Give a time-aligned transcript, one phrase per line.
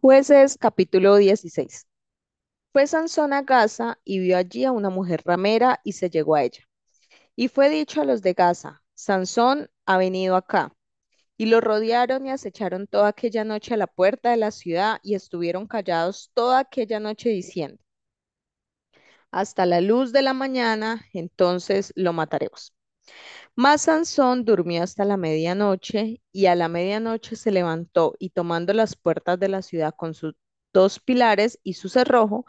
[0.00, 1.86] Jueces capítulo 16.
[2.72, 6.44] Fue Sansón a Gaza y vio allí a una mujer ramera y se llegó a
[6.44, 6.64] ella.
[7.36, 10.72] Y fue dicho a los de Gaza, Sansón ha venido acá.
[11.36, 15.14] Y lo rodearon y acecharon toda aquella noche a la puerta de la ciudad y
[15.14, 17.82] estuvieron callados toda aquella noche diciendo,
[19.30, 22.74] hasta la luz de la mañana, entonces lo mataremos.
[23.58, 28.94] Mas Sansón durmió hasta la medianoche y a la medianoche se levantó y tomando las
[28.94, 30.36] puertas de la ciudad con sus
[30.72, 32.46] dos pilares y su cerrojo,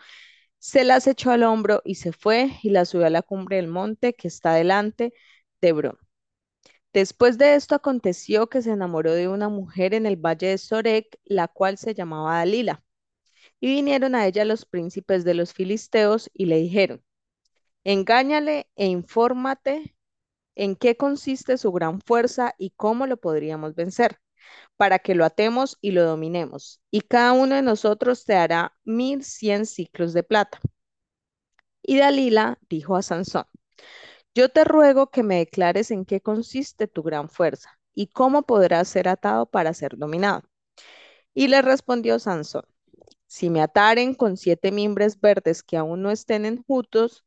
[0.59, 3.67] se las echó al hombro y se fue y las subió a la cumbre del
[3.67, 5.11] monte que está delante
[5.61, 5.97] de Hebrón.
[6.93, 11.19] Después de esto aconteció que se enamoró de una mujer en el valle de Sorek,
[11.25, 12.83] la cual se llamaba Dalila.
[13.59, 17.03] Y vinieron a ella los príncipes de los filisteos y le dijeron,
[17.83, 19.95] engáñale e infórmate
[20.59, 24.19] en qué consiste su gran fuerza y cómo lo podríamos vencer,
[24.75, 26.81] para que lo atemos y lo dominemos.
[26.91, 30.59] Y cada uno de nosotros te hará mil cien ciclos de plata.
[31.81, 33.45] Y Dalila dijo a Sansón,
[34.35, 38.89] yo te ruego que me declares en qué consiste tu gran fuerza y cómo podrás
[38.89, 40.43] ser atado para ser dominado.
[41.33, 42.65] Y le respondió Sansón,
[43.27, 47.23] si me ataren con siete mimbres verdes que aún no estén enjutos,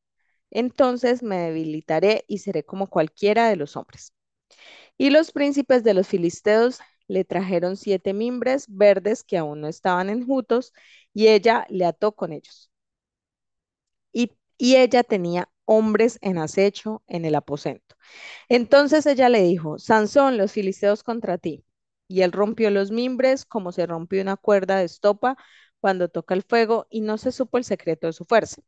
[0.53, 4.15] entonces me debilitaré y seré como cualquiera de los hombres.
[4.99, 10.11] Y los príncipes de los filisteos le trajeron siete mimbres verdes que aún no estaban
[10.11, 10.73] enjutos,
[11.15, 12.71] y ella le ató con ellos.
[14.13, 17.97] Y, y ella tenía hombres en acecho en el aposento.
[18.51, 21.65] Entonces ella le dijo, Sansón, los filisteos contra ti.
[22.09, 25.37] Y él rompió los mimbres como se rompió una cuerda de estopa
[25.81, 28.63] cuando toca el fuego, y no se supo el secreto de su fuerza.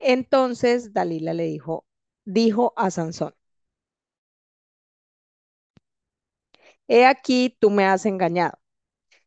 [0.00, 1.86] Entonces Dalila le dijo,
[2.24, 3.34] dijo a Sansón,
[6.88, 8.58] he aquí tú me has engañado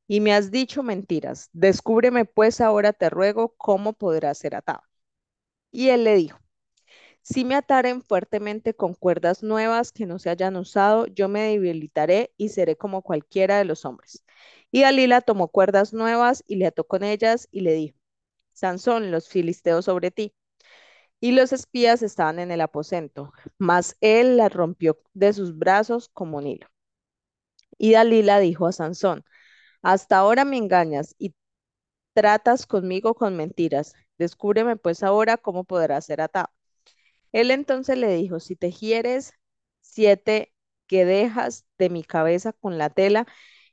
[0.08, 1.50] y me has dicho mentiras.
[1.54, 4.84] Descúbreme pues ahora te ruego cómo podrás ser atado.
[5.72, 6.40] Y él le dijo,
[7.24, 12.34] si me ataren fuertemente con cuerdas nuevas que no se hayan usado, yo me debilitaré
[12.38, 14.26] y seré como cualquiera de los hombres.
[14.72, 17.98] Y Dalila tomó cuerdas nuevas y le ató con ellas y le dijo,
[18.54, 20.34] Sansón, los filisteos sobre ti.
[21.24, 26.38] Y los espías estaban en el aposento, mas él las rompió de sus brazos como
[26.38, 26.68] un hilo.
[27.78, 29.26] Y Dalila dijo a Sansón,
[29.82, 31.36] hasta ahora me engañas y
[32.14, 33.94] tratas conmigo con mentiras.
[34.20, 36.50] Descúbreme pues ahora cómo podrás ser atado.
[37.34, 39.34] Él entonces le dijo, si te hieres
[39.82, 40.54] siete
[40.88, 43.28] que dejas de mi cabeza con la tela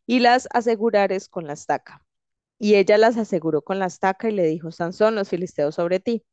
[0.07, 2.05] y las asegurares con la estaca.
[2.59, 6.25] Y ella las aseguró con la estaca y le dijo, Sansón, los filisteos sobre ti.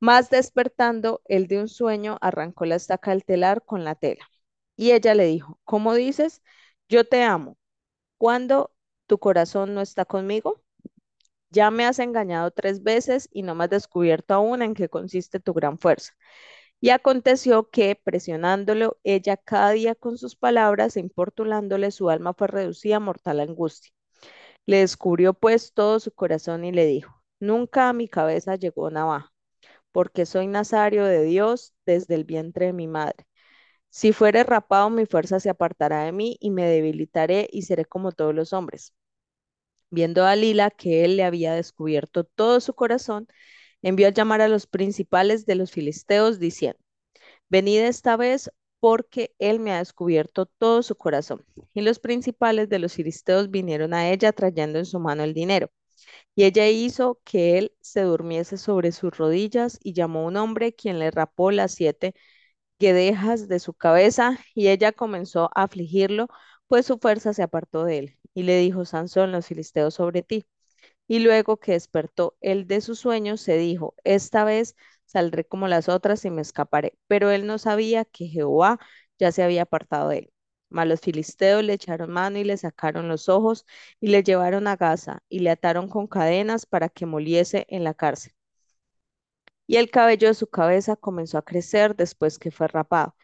[0.00, 4.26] Más despertando, él de un sueño arrancó la estaca del telar con la tela.
[4.76, 6.42] Y ella le dijo, ¿cómo dices?
[6.88, 7.56] Yo te amo.
[8.18, 8.74] ¿Cuándo
[9.06, 10.62] tu corazón no está conmigo?
[11.50, 15.40] Ya me has engañado tres veces y no me has descubierto aún en qué consiste
[15.40, 16.14] tu gran fuerza.
[16.80, 22.48] Y aconteció que, presionándolo, ella cada día con sus palabras e importunándole, su alma fue
[22.48, 23.92] reducida a mortal angustia.
[24.66, 29.35] Le descubrió pues todo su corazón y le dijo, nunca a mi cabeza llegó navaja
[29.96, 33.26] porque soy nazario de Dios desde el vientre de mi madre.
[33.88, 38.12] Si fuere rapado, mi fuerza se apartará de mí y me debilitaré y seré como
[38.12, 38.94] todos los hombres.
[39.90, 43.26] Viendo a Dalila que él le había descubierto todo su corazón,
[43.80, 46.78] envió a llamar a los principales de los filisteos, diciendo,
[47.48, 51.46] venid esta vez porque él me ha descubierto todo su corazón.
[51.72, 55.70] Y los principales de los filisteos vinieron a ella trayendo en su mano el dinero.
[56.36, 60.74] Y ella hizo que él se durmiese sobre sus rodillas y llamó a un hombre
[60.74, 62.14] quien le rapó las siete
[62.78, 66.28] guedejas de su cabeza y ella comenzó a afligirlo,
[66.68, 68.18] pues su fuerza se apartó de él.
[68.34, 70.46] Y le dijo, Sansón, los filisteos sobre ti.
[71.08, 74.76] Y luego que despertó él de su sueño, se dijo, esta vez
[75.06, 76.98] saldré como las otras y me escaparé.
[77.08, 78.78] Pero él no sabía que Jehová
[79.18, 80.32] ya se había apartado de él.
[80.70, 83.66] Mas los filisteos le echaron mano y le sacaron los ojos
[84.00, 87.94] y le llevaron a Gaza y le ataron con cadenas para que moliese en la
[87.94, 88.32] cárcel.
[89.66, 93.14] Y el cabello de su cabeza comenzó a crecer después que fue rapado.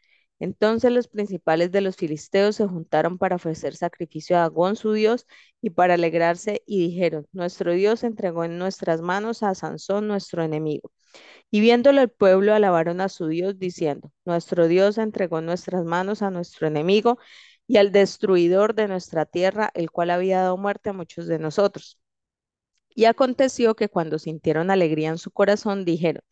[0.40, 5.26] Entonces los principales de los filisteos se juntaron para ofrecer sacrificio a Dagón su Dios
[5.60, 10.90] y para alegrarse y dijeron, nuestro Dios entregó en nuestras manos a Sansón nuestro enemigo.
[11.50, 16.22] Y viéndolo el pueblo alabaron a su Dios diciendo, nuestro Dios entregó en nuestras manos
[16.22, 17.18] a nuestro enemigo
[17.66, 21.98] y al destruidor de nuestra tierra, el cual había dado muerte a muchos de nosotros.
[22.94, 26.22] Y aconteció que cuando sintieron alegría en su corazón, dijeron,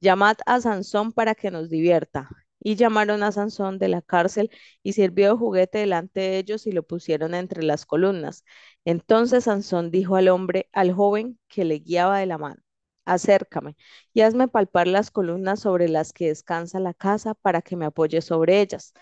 [0.00, 2.28] llamad a Sansón para que nos divierta.
[2.60, 4.50] Y llamaron a Sansón de la cárcel
[4.82, 8.44] y sirvió de juguete delante de ellos y lo pusieron entre las columnas.
[8.84, 12.60] Entonces Sansón dijo al hombre, al joven que le guiaba de la mano,
[13.14, 13.76] acércame
[14.14, 18.20] y hazme palpar las columnas sobre las que descansa la casa para que me apoye
[18.22, 18.92] sobre ellas.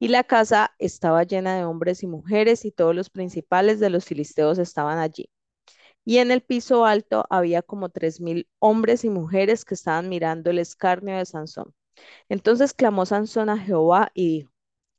[0.00, 4.04] Y la casa estaba llena de hombres y mujeres y todos los principales de los
[4.06, 5.30] filisteos estaban allí.
[6.04, 10.50] Y en el piso alto había como tres mil hombres y mujeres que estaban mirando
[10.50, 11.74] el escarnio de Sansón.
[12.28, 14.52] Entonces clamó Sansón a Jehová y dijo,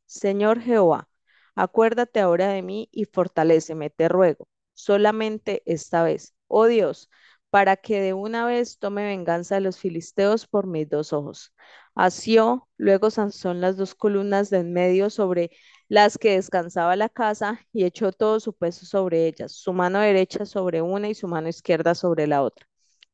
[0.08, 1.10] Señor Jehová,
[1.56, 7.10] acuérdate ahora de mí y fortaléceme, te ruego, solamente esta vez, oh Dios,
[7.50, 11.54] para que de una vez tome venganza de los filisteos por mis dos ojos.
[11.96, 15.52] Asió luego Sansón las dos columnas de en medio sobre
[15.88, 20.46] las que descansaba la casa y echó todo su peso sobre ellas, su mano derecha
[20.46, 22.68] sobre una y su mano izquierda sobre la otra.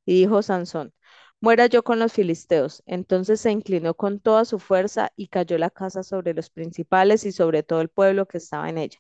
[0.06, 0.94] Y dijo Sansón,
[1.42, 2.84] muera yo con los filisteos.
[2.86, 7.32] Entonces se inclinó con toda su fuerza y cayó la casa sobre los principales y
[7.32, 9.00] sobre todo el pueblo que estaba en ella.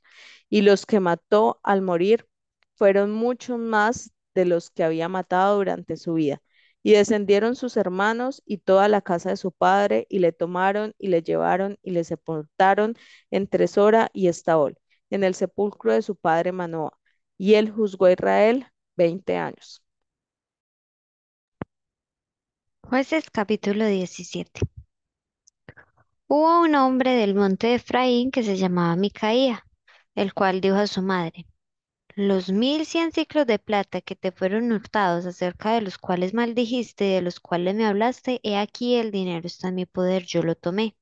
[0.50, 2.28] Y los que mató al morir
[2.76, 6.42] fueron muchos más de los que había matado durante su vida.
[6.84, 11.08] Y descendieron sus hermanos y toda la casa de su padre, y le tomaron y
[11.08, 12.96] le llevaron y le sepultaron
[13.32, 14.78] en Tresora y Estaol,
[15.10, 16.92] en el sepulcro de su padre Manoah.
[17.38, 19.82] Y él juzgó a Israel veinte años.
[22.84, 24.62] Jueces capítulo 17.
[26.28, 29.66] Hubo un hombre del monte de Efraín que se llamaba Micaía,
[30.16, 31.48] el cual dijo a su madre,
[32.16, 37.04] los mil cien ciclos de plata que te fueron hurtados, acerca de los cuales maldijiste
[37.06, 40.56] de los cuales me hablaste, he aquí el dinero está en mi poder, yo lo
[40.56, 40.98] tomé.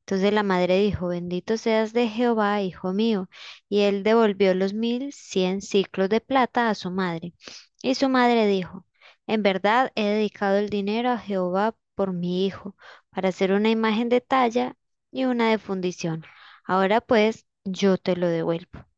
[0.00, 3.28] Entonces la madre dijo, bendito seas de Jehová, hijo mío.
[3.68, 7.34] Y él devolvió los mil cien ciclos de plata a su madre.
[7.82, 8.86] Y su madre dijo,
[9.26, 12.76] en verdad he dedicado el dinero a Jehová por mi hijo,
[13.10, 14.76] para hacer una imagen de talla
[15.10, 16.24] y una de fundición.
[16.64, 18.91] Ahora pues, yo te lo devuelvo.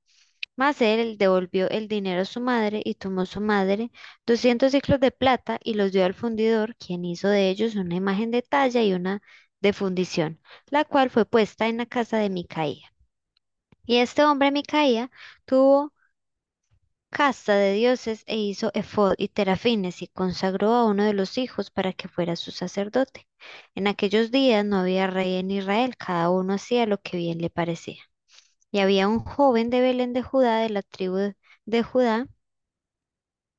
[0.56, 3.90] Mas él devolvió el dinero a su madre y tomó su madre
[4.26, 8.30] doscientos ciclos de plata y los dio al fundidor, quien hizo de ellos una imagen
[8.30, 9.22] de talla y una
[9.60, 10.40] de fundición,
[10.70, 12.92] la cual fue puesta en la casa de Micaía.
[13.86, 15.10] Y este hombre Micaía
[15.46, 15.92] tuvo
[17.10, 21.70] casta de dioses e hizo efod y terafines y consagró a uno de los hijos
[21.70, 23.26] para que fuera su sacerdote.
[23.74, 27.48] En aquellos días no había rey en Israel, cada uno hacía lo que bien le
[27.50, 28.02] parecía.
[28.74, 31.32] Y había un joven de Belén de Judá, de la tribu
[31.64, 32.26] de Judá,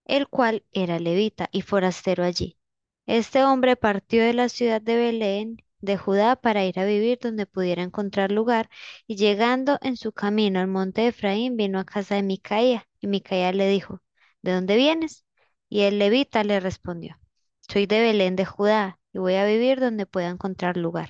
[0.05, 2.57] el cual era levita y forastero allí.
[3.05, 7.45] Este hombre partió de la ciudad de Belén de Judá para ir a vivir donde
[7.45, 8.69] pudiera encontrar lugar,
[9.07, 13.07] y llegando en su camino al monte de Efraín, vino a casa de Micaía, y
[13.07, 14.01] Micaía le dijo,
[14.41, 15.25] ¿De dónde vienes?
[15.69, 17.17] Y el levita le respondió,
[17.61, 21.09] Soy de Belén de Judá, y voy a vivir donde pueda encontrar lugar.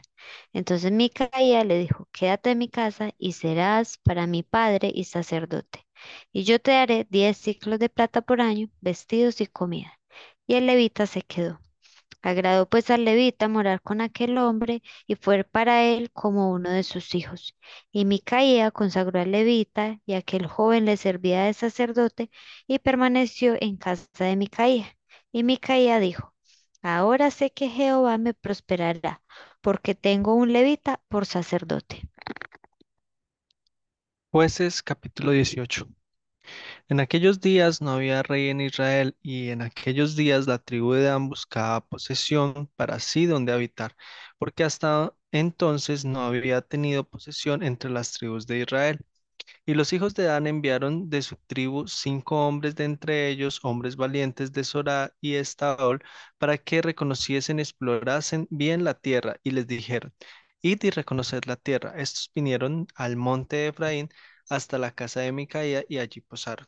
[0.54, 5.88] Entonces Micaía le dijo, Quédate en mi casa y serás para mi padre y sacerdote,
[6.31, 10.00] y yo te daré diez ciclos de plata por año, vestidos y comida.
[10.48, 11.60] Y el levita se quedó.
[12.22, 16.84] Agradó pues al levita morar con aquel hombre y fue para él como uno de
[16.84, 17.56] sus hijos.
[17.92, 22.30] Y Micaía consagró al levita y aquel joven le servía de sacerdote
[22.68, 24.88] y permaneció en casa de Micaía.
[25.31, 26.35] Y Micaía dijo,
[26.86, 29.22] ahora sé que Jehová me prosperará
[29.62, 32.04] porque tengo un levita por sacerdote.
[34.32, 35.88] Jueces capítulo 18.
[36.90, 41.04] En aquellos días no había rey en Israel, y en aquellos días la tribu de
[41.04, 43.96] Dan buscaba posesión para sí donde habitar,
[44.38, 49.00] porque hasta entonces no había tenido posesión entre las tribus de Israel.
[49.66, 53.96] Y los hijos de Dan enviaron de su tribu cinco hombres de entre ellos, hombres
[53.96, 56.02] valientes de Sorá y Estaol,
[56.38, 60.14] para que reconociesen explorasen bien la tierra, y les dijeron,
[60.62, 61.94] Id y reconoced la tierra.
[61.98, 64.10] Estos vinieron al monte de Efraín
[64.50, 66.68] hasta la casa de Micaía y allí posaron.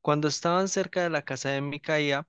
[0.00, 2.26] Cuando estaban cerca de la casa de Micaía,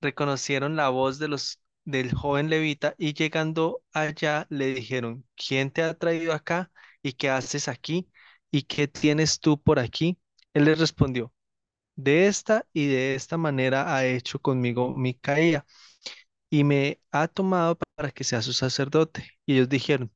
[0.00, 5.82] reconocieron la voz de los, del joven levita y llegando allá le dijeron, ¿quién te
[5.82, 6.70] ha traído acá
[7.02, 8.10] y qué haces aquí
[8.50, 10.18] y qué tienes tú por aquí?
[10.54, 11.32] Él les respondió,
[11.96, 15.66] de esta y de esta manera ha hecho conmigo Micaía
[16.50, 19.28] y me ha tomado para que sea su sacerdote.
[19.46, 20.12] Y ellos dijeron,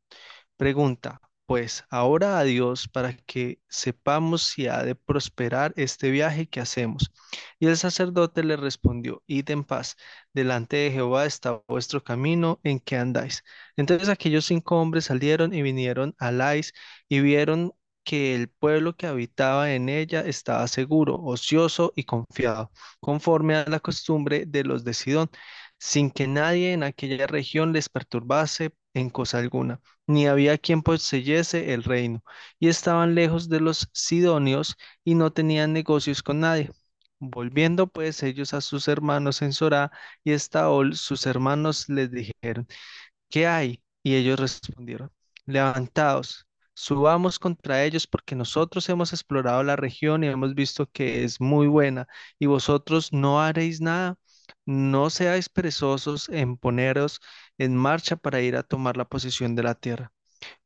[0.56, 6.60] pregunta, pues ahora a Dios para que sepamos si ha de prosperar este viaje que
[6.60, 7.10] hacemos.
[7.58, 9.96] Y el sacerdote le respondió, id en paz,
[10.32, 13.42] delante de Jehová está vuestro camino en que andáis.
[13.76, 16.72] Entonces aquellos cinco hombres salieron y vinieron a Lais
[17.08, 23.56] y vieron que el pueblo que habitaba en ella estaba seguro, ocioso y confiado, conforme
[23.56, 25.30] a la costumbre de los de Sidón,
[25.78, 31.72] sin que nadie en aquella región les perturbase en cosa alguna, ni había quien poseyese
[31.74, 32.22] el reino,
[32.58, 36.70] y estaban lejos de los sidonios y no tenían negocios con nadie.
[37.18, 39.92] Volviendo pues ellos a sus hermanos en Sorá
[40.24, 42.66] y Estaol, sus hermanos les dijeron,
[43.28, 43.82] ¿qué hay?
[44.02, 45.12] Y ellos respondieron,
[45.46, 46.46] levantaos,
[46.80, 51.66] subamos contra ellos porque nosotros hemos explorado la región y hemos visto que es muy
[51.66, 52.08] buena,
[52.38, 54.16] y vosotros no haréis nada.
[54.66, 57.20] No seáis perezosos en poneros
[57.58, 60.12] en marcha para ir a tomar la posesión de la tierra.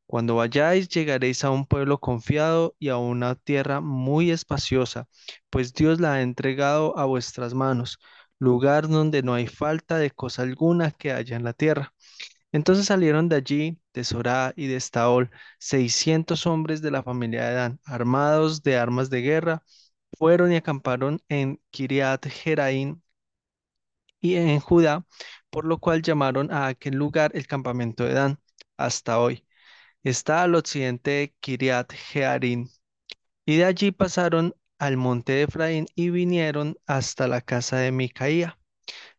[0.07, 5.07] Cuando vayáis, llegaréis a un pueblo confiado y a una tierra muy espaciosa,
[5.49, 7.99] pues Dios la ha entregado a vuestras manos,
[8.39, 11.94] lugar donde no hay falta de cosa alguna que haya en la tierra.
[12.55, 17.53] Entonces salieron de allí, de Sorá y de Estaol, seiscientos hombres de la familia de
[17.53, 19.63] Dan, armados de armas de guerra,
[20.17, 23.03] fueron y acamparon en Kiriat Jeraín
[24.21, 25.05] y en Judá,
[25.49, 28.39] por lo cual llamaron a aquel lugar el campamento de Dan,
[28.77, 29.45] hasta hoy.
[30.03, 32.69] Está al occidente de Kiriat Jearim,
[33.45, 38.59] y de allí pasaron al monte de Efraín y vinieron hasta la casa de Micaía.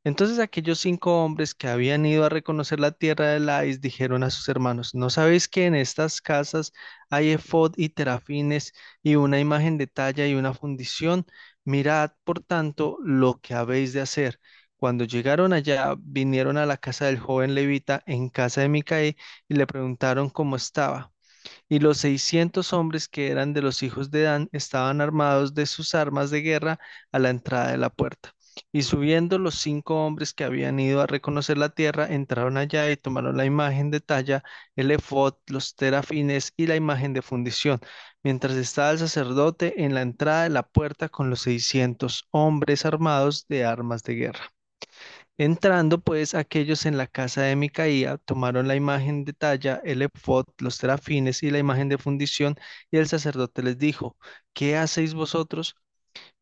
[0.05, 4.31] Entonces aquellos cinco hombres que habían ido a reconocer la tierra de Lais dijeron a
[4.31, 6.73] sus hermanos, ¿no sabéis que en estas casas
[7.11, 11.27] hay efod y terafines y una imagen de talla y una fundición?
[11.65, 14.41] Mirad, por tanto, lo que habéis de hacer.
[14.77, 19.17] Cuando llegaron allá, vinieron a la casa del joven levita en casa de Micaí
[19.49, 21.13] y le preguntaron cómo estaba.
[21.71, 25.97] Y los seiscientos hombres que eran de los hijos de Dan estaban armados de sus
[25.97, 26.81] armas de guerra
[27.13, 28.36] a la entrada de la puerta.
[28.73, 32.97] Y subiendo los cinco hombres que habían ido a reconocer la tierra, entraron allá y
[32.97, 34.43] tomaron la imagen de talla,
[34.77, 37.81] el efod, los terafines y la imagen de fundición,
[38.23, 43.47] mientras estaba el sacerdote en la entrada de la puerta con los seiscientos hombres armados
[43.49, 44.53] de armas de guerra.
[45.39, 50.47] Entrando pues aquellos en la casa de Micaía, tomaron la imagen de talla, el efod,
[50.59, 52.57] los terafines y la imagen de fundición,
[52.91, 54.17] y el sacerdote les dijo,
[54.55, 55.77] ¿qué hacéis vosotros?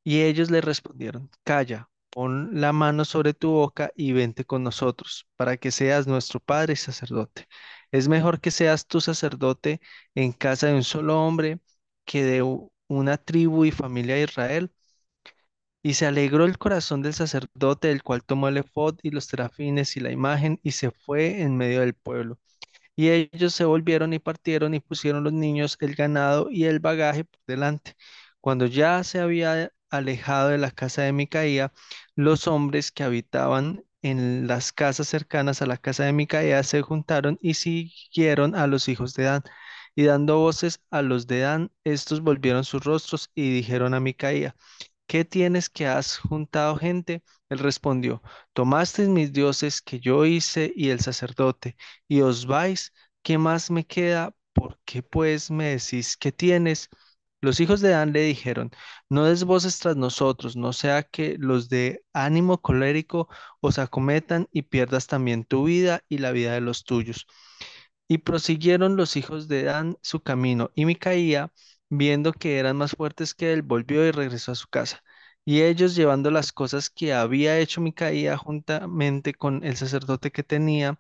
[0.05, 5.29] Y ellos le respondieron, Calla, pon la mano sobre tu boca y vente con nosotros,
[5.37, 7.47] para que seas nuestro padre y sacerdote.
[7.93, 9.81] Es mejor que seas tu sacerdote
[10.15, 11.61] en casa de un solo hombre
[12.05, 12.43] que de
[12.89, 14.73] una tribu y familia de Israel.
[15.83, 19.97] Y se alegró el corazón del sacerdote, el cual tomó el efod y los terafines
[19.97, 22.39] y la imagen y se fue en medio del pueblo.
[22.97, 27.25] Y ellos se volvieron y partieron y pusieron los niños, el ganado y el bagaje
[27.25, 27.95] por delante.
[28.41, 31.73] Cuando ya se había alejado de la casa de Micaía,
[32.17, 37.39] los hombres que habitaban en las casas cercanas a la casa de Micaía se juntaron
[37.41, 39.43] y siguieron a los hijos de Dan.
[39.95, 44.57] Y dando voces a los de Dan, estos volvieron sus rostros y dijeron a Micaía,
[45.07, 47.23] ¿Qué tienes que has juntado gente?
[47.49, 48.23] Él respondió,
[48.53, 51.77] tomasteis mis dioses que yo hice y el sacerdote,
[52.09, 54.35] y os vais, ¿qué más me queda?
[54.53, 56.89] ¿Por qué pues me decís que tienes?
[57.45, 58.71] Los hijos de Dan le dijeron,
[59.11, 63.29] no des voces tras nosotros, no sea que los de ánimo colérico
[63.61, 67.27] os acometan y pierdas también tu vida y la vida de los tuyos.
[68.09, 71.53] Y prosiguieron los hijos de Dan su camino, y Micaía,
[71.91, 75.03] viendo que eran más fuertes que él, volvió y regresó a su casa.
[75.45, 80.99] Y ellos, llevando las cosas que había hecho Micaía juntamente con el sacerdote que tenía,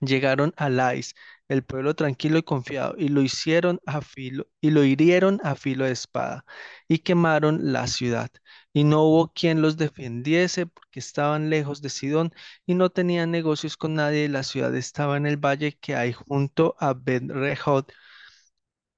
[0.00, 1.14] llegaron a Lais,
[1.52, 5.84] el pueblo tranquilo y confiado, y lo hicieron a filo, y lo hirieron a filo
[5.84, 6.44] de espada,
[6.88, 8.30] y quemaron la ciudad.
[8.72, 12.32] Y no hubo quien los defendiese, porque estaban lejos de Sidón,
[12.66, 16.12] y no tenían negocios con nadie, y la ciudad estaba en el valle que hay
[16.12, 17.86] junto a Bet-Rehob.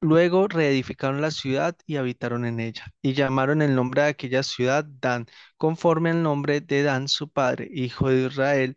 [0.00, 4.84] Luego reedificaron la ciudad y habitaron en ella, y llamaron el nombre de aquella ciudad
[4.84, 8.76] Dan, conforme al nombre de Dan su padre, hijo de Israel,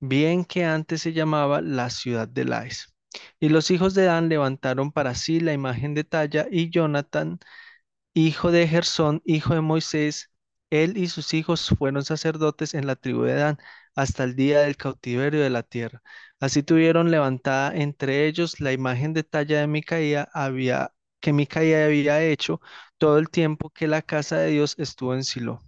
[0.00, 2.91] bien que antes se llamaba la ciudad de Lais.
[3.40, 7.38] Y los hijos de Dan levantaron para sí la imagen de talla, y Jonathan,
[8.14, 10.30] hijo de Gersón, hijo de Moisés,
[10.70, 13.58] él y sus hijos fueron sacerdotes en la tribu de Dan
[13.94, 16.02] hasta el día del cautiverio de la tierra.
[16.40, 22.22] Así tuvieron levantada entre ellos la imagen de talla de Micaía había, que Micaía había
[22.24, 22.60] hecho
[22.98, 25.60] todo el tiempo que la casa de Dios estuvo en Silo.